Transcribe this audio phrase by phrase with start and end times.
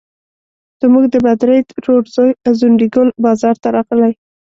[0.81, 4.13] زموږ د بدرۍ ترور زوی ځونډي ګل بازار ته راغلی.